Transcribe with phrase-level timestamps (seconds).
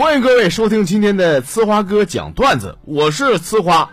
[0.00, 3.90] 欢迎各位收听今天的呲花哥讲段子，我是呲花。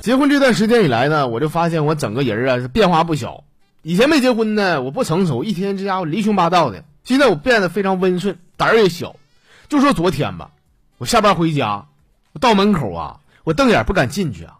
[0.00, 3.42] 结婚这段时间以来呢，我就发现我整个人啊是变化不小。
[3.82, 6.84] 以前没结婚呢，我不成熟，一天这家伙离凶八道的。
[7.02, 9.16] 现在我变得非常温顺，胆儿也小。
[9.68, 10.52] 就说昨天吧，
[10.98, 11.88] 我下班回家，
[12.34, 14.58] 我到门口啊，我瞪眼不敢进去啊。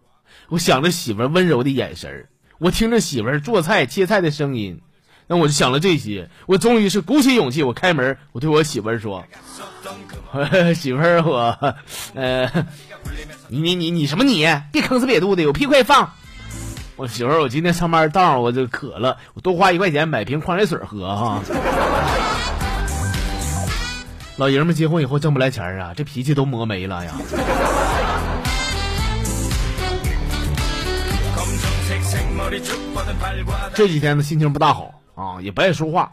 [0.48, 2.26] 我想着媳妇温柔的眼神
[2.58, 4.80] 我听着媳妇做菜切菜的声音，
[5.26, 6.28] 那我就想了这些。
[6.46, 9.24] 我终于是鼓起勇气，我开门，我对我媳妇儿说
[10.74, 11.74] ：“媳妇儿，我，
[12.14, 12.50] 呃，
[13.48, 14.46] 你你你你什么你？
[14.72, 16.10] 别吭哧瘪肚的，有屁快放！
[16.96, 21.42] 我媳妇儿，我今天上班道上我就渴了，我多花一块钱买瓶矿泉水喝哈。
[24.36, 27.12] 老爷们结婚以后挣不来钱啊，这脾气都磨没了呀。
[33.74, 36.12] 这几天的，心情不大好啊，也不爱说话。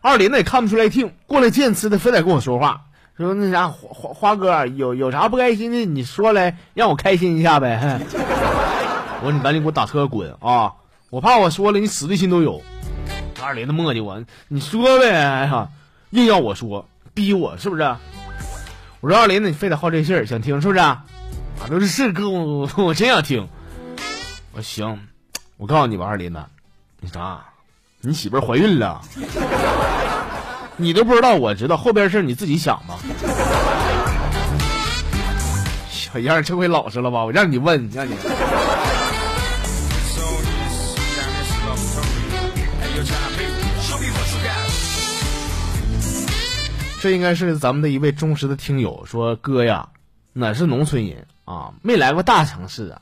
[0.00, 2.82] 二林呢也看不出来听，过来见吃的，非得跟我说话，
[3.16, 8.00] 说那啥花花花哥有有啥不开心的，你说来让我开心一下呗。
[9.22, 10.72] 我说你赶紧给我打车滚啊！
[11.10, 12.60] 我怕我说了你死的心都有。
[13.42, 15.68] 二林子磨叽我，你说呗，哎呀，
[16.10, 17.82] 硬要我说，逼我是不是？
[19.00, 20.80] 我说二林子，你非得好这信儿，想听是不是？
[20.80, 21.04] 啊，
[21.70, 23.48] 都是事哥，我 我真想听。
[24.52, 24.98] 我行。
[25.56, 26.42] 我告诉你吧，二林子，
[27.00, 27.42] 你啥？
[28.06, 29.00] 你媳妇怀孕了？
[30.76, 32.98] 你都不知道，我知道后边事你自己想吧。
[35.88, 37.24] 小样这回老实了吧？
[37.24, 38.14] 我让你问，让你。
[47.00, 49.88] 这应该是咱们的一位忠实的听友说：“哥呀，
[50.34, 51.72] 哪是农村人啊？
[51.80, 53.00] 没来过大城市啊。”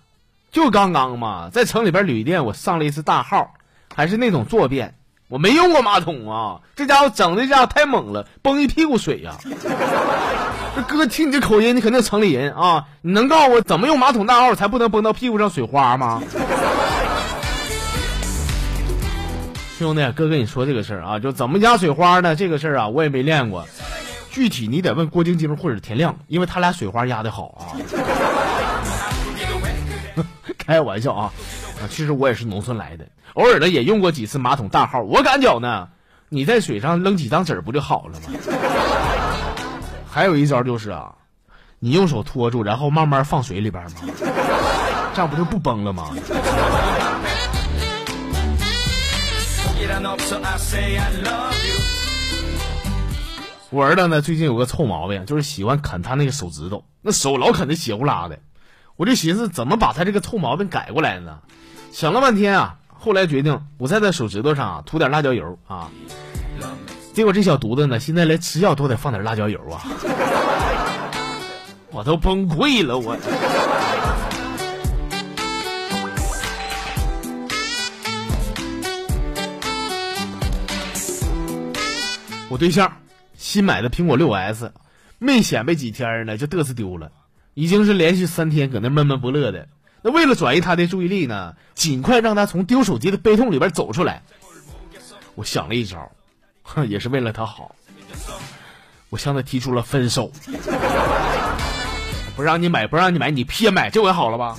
[0.52, 3.52] 就刚刚嘛，在城里边旅店，我上了一次大号，
[3.94, 4.94] 还是那种坐便，
[5.28, 6.60] 我没用过马桶啊。
[6.74, 9.36] 这家伙整的家伙太猛了，崩一屁股水呀！
[10.74, 12.86] 这哥听你这口音，你肯定城里人啊！
[13.02, 16.22] 你能告诉我怎么用马桶大号才不能崩到屁股上水花吗？
[19.78, 22.34] 兄弟，哥跟你说这个事儿啊，就怎么压水花呢？
[22.34, 23.66] 这个事儿啊，我也没练过，
[24.30, 27.76] 具体你得问郭晶晶或者田亮，因为他俩水花压的好啊。
[30.56, 31.32] 开玩笑啊，
[31.88, 35.02] 其实我也是农村来的，偶尔呢也用过几次马桶大号。
[35.02, 35.88] 我感觉呢，
[36.28, 38.28] 你在水上扔几张纸不就好了吗？
[40.10, 41.14] 还有一招就是啊，
[41.78, 43.90] 你用手托住，然后慢慢放水里边吗？
[45.14, 46.10] 这样不就不崩了吗？
[53.70, 58.38] 我儿子呢，最近有个臭毛病，就是喜欢啃他那个手指头，那手老啃的血呼啦的。
[58.96, 61.38] 我就寻思怎么把他这个臭毛病改过来呢？
[61.92, 65.90] 想了半天啊，后来决定我再在手指头上啊涂点辣椒油啊。
[67.12, 69.84] 结果这小犊子呢，现在连吃药都得放点辣椒油啊！
[71.90, 73.14] 我都崩溃了，我。
[82.48, 82.90] 我对象
[83.36, 84.72] 新买的苹果六 S，
[85.18, 87.12] 没显摆几天呢，就嘚瑟丢了。
[87.52, 89.68] 已经是连续三天搁那闷闷不乐的，
[90.04, 94.20] 那为了转移他的注意力呢，尽快让他从丢手机的悲痛里边走出来，
[95.36, 96.10] 我想了一招，
[96.62, 97.74] 哼，也是为了他好，
[99.10, 100.32] 我向他提出了分手，
[102.34, 104.58] 不让你买，不让你买，你偏买，这回好了吧？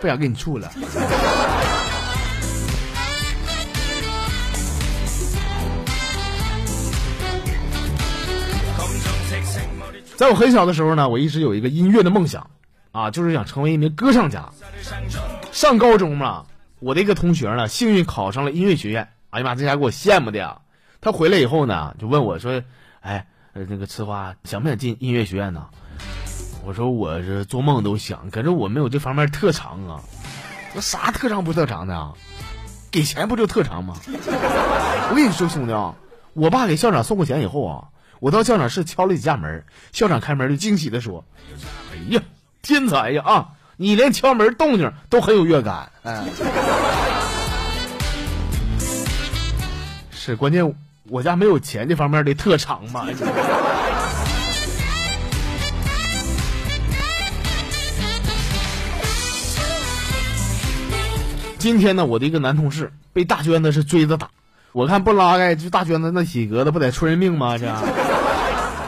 [0.00, 0.70] 不想跟你处了。
[10.16, 12.48] 在我很小的时候呢，我一直有一个音乐的梦想，
[12.92, 14.50] 啊，就是想成为一名歌唱家。
[15.52, 16.46] 上高中嘛，
[16.80, 19.08] 我的一个同学呢，幸运考上了音乐学院。
[19.30, 20.60] 哎呀妈，这家给我羡慕的呀！
[21.00, 22.62] 他回来以后呢，就问我说
[23.00, 25.66] ：“哎，那个吃花想不想进音乐学院呢？”
[26.64, 30.00] 我说：“我是做梦都想，可是我没有这方面特长啊。”
[30.74, 32.14] 我啥特长不特长的啊？
[32.90, 33.96] 给钱不就特长吗？
[34.08, 35.94] 我跟你说，兄弟啊，
[36.32, 37.88] 我爸给校长送过钱以后啊。
[38.20, 41.24] 我到校长室敲了几下门，校长开门就惊喜的说
[41.94, 42.20] ：“哎呀，
[42.62, 43.48] 天才呀啊！
[43.76, 46.24] 你连敲门动静都很有乐感。”哎，
[50.10, 50.74] 是关键，
[51.04, 53.06] 我家没有钱这方面的特长嘛。
[61.58, 64.30] 今天呢，我的一个男同事被大娟子是追着打，
[64.72, 67.58] 我看不拉开，就大娟子那体格子不得出人命吗？
[67.58, 67.66] 这。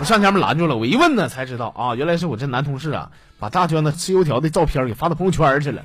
[0.00, 5.82] 我上前面拦住了，我一问呢，才知道啊，原来是我这男同事啊，把大娟子吃油条的照片给发到朋友圈去了。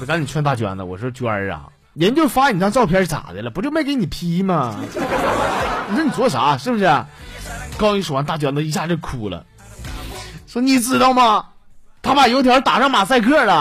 [0.00, 3.50] 我赶紧劝大娟子，我说娟儿啊，人就发你张照片咋的了？
[3.50, 4.74] 不就没给你 P 吗？
[5.88, 6.58] 你说你做啥？
[6.58, 7.04] 是不是？
[7.78, 9.46] 刚一说完，大娟子一下就哭了，
[10.48, 11.46] 说你知道吗？
[12.02, 13.54] 他把油条打上马赛克了。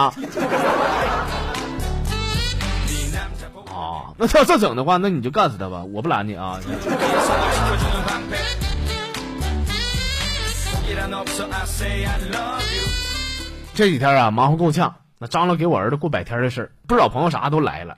[3.67, 6.59] 啊，那要这整的话，那你就干死他吧，我不拦你啊。
[13.73, 14.93] 这几天啊，忙活够呛。
[15.17, 17.97] 那张罗给我儿子过百天的事儿，不少朋友啥都来了。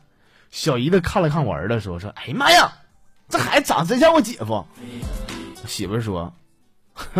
[0.51, 2.71] 小姨子看了看我儿子，说：“说，哎呀妈呀，
[3.29, 4.65] 这孩子长得真像我姐夫。”
[5.65, 6.33] 媳妇说：“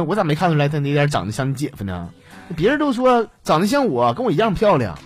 [0.08, 2.10] 我咋没看出来他哪点长得像你姐夫呢？
[2.56, 4.98] 别人都说长得像我，跟我一样漂亮。”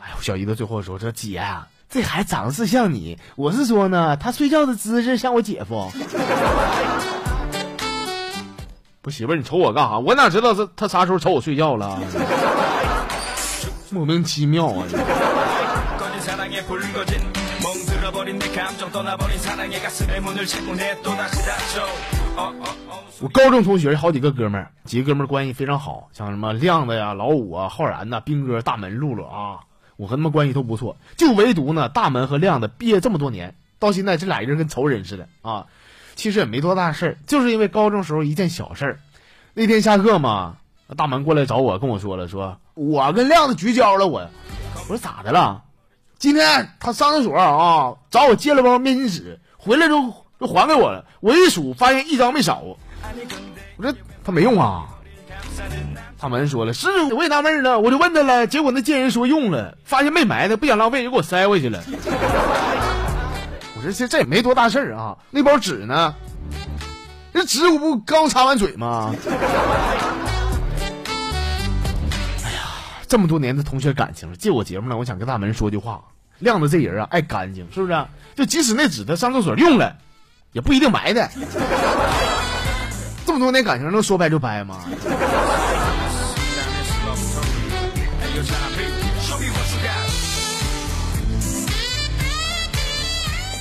[0.00, 5.90] 哎呦，小姨子最后说：“说姐啊，这孩子长得是像你，我是说呢，他睡觉的姿势像我姐夫。”
[9.02, 9.98] 不，媳妇儿，你瞅我干啥？
[9.98, 11.98] 我哪知道是他啥时候瞅我睡觉了？
[13.90, 14.84] 莫名其妙啊！
[23.20, 29.60] 我高中同学好几个哥们儿，几个哥们儿关系非常好，像什么亮子呀、老五啊、浩然呐、兵哥、大门、露露啊，
[29.96, 30.96] 我和他们关系都不错。
[31.16, 35.66] 就唯独呢，大门和亮子毕业这么多年，到现在这俩人跟仇人似的啊。
[36.20, 39.00] 其实也没多大事儿，就是因为高中时候一件小事儿。
[39.54, 40.58] 那天下课嘛，
[40.94, 44.06] 大门过来找我，跟我说了，说我跟亮子绝交了。
[44.06, 44.28] 我
[44.74, 45.62] 我说咋的了？
[46.18, 51.06] 今天他上厕所啊，找我借了包面巾纸，回来就就还给我了。
[51.20, 52.60] 我一数，发现一张没少。
[53.78, 53.90] 我说
[54.22, 54.88] 他没用啊。
[56.20, 61.82] 大门说了，是我也纳闷了，我就问他了，结果那贱人说用了，发现没埋汰，不想浪费，就给我塞回去了。
[63.82, 66.14] 这这也没多大事儿啊，那包纸呢？
[67.32, 69.14] 这纸我不刚擦完嘴吗？
[72.44, 72.60] 哎呀，
[73.06, 76.02] 这么多年的同学感情，借我节目呢，我想跟大门说句话：
[76.38, 78.06] 亮子这人啊，爱干净，是不是？
[78.34, 79.96] 就即使那纸他上厕所用了，
[80.52, 81.30] 也不一定埋汰。
[83.24, 84.80] 这么多年感情能说掰就掰吗？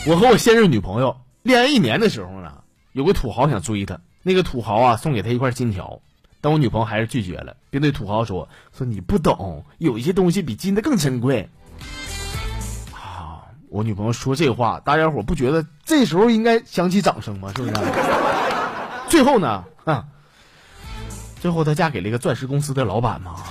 [0.08, 2.64] 我和我现任女朋友恋爱一年的时候呢，
[2.94, 6.00] 有个土豪想追她，那个土豪啊送给她一块金条，
[6.42, 11.50] 但我女朋友还是拒绝了，并对土豪说：“说你不懂，有一些东西比金的更珍贵。”
[12.96, 17.52] 啊，我女朋友说这话，大家伙不觉得这时候应该响起掌声吗？
[17.56, 17.74] 是不是？
[19.10, 20.06] 最后呢，啊，
[21.42, 23.36] 最后她嫁给了一个钻石公司的老板嘛。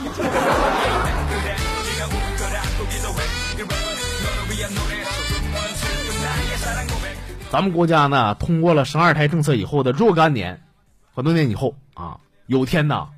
[7.50, 10.62] 咱们国家呢，通过了生二胎政策以后的若干年，
[11.14, 13.08] 很多年以后啊，有天呐，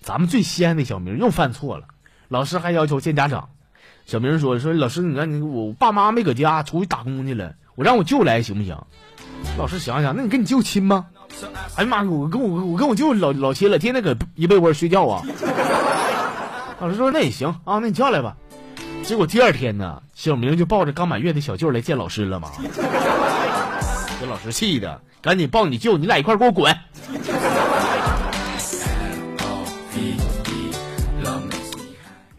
[0.00, 1.84] 咱们最稀罕的小明又犯错了，
[2.28, 3.50] 老师还要求见家长。
[4.06, 8.76] 小明说：“说老师，你看你我爸妈没搁家，出去打工去了，我让我舅来行不行？”
[9.58, 11.06] 老师想想，那你跟你舅亲吗？
[11.76, 15.22] 哎呀妈，我跟我我跟我舅老老亲了，天天搁一被窝睡觉啊。
[16.80, 18.36] 老师说：“那也行啊，那你叫来吧。”
[19.04, 22.50] 结果第二天呢，小明就抱着刚满月的小舅来见老师了嘛。
[24.24, 26.74] 给老师气的，赶紧抱你舅，你俩一块给我滚！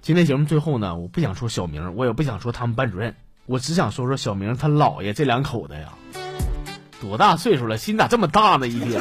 [0.02, 3.16] 今天节目最后呢，我不想说小明，我也不想说他们班主任，
[3.46, 5.94] 我只想说说小明他姥爷这两口子呀，
[7.00, 8.68] 多大岁数了，心咋这么大呢？
[8.68, 9.00] 一天。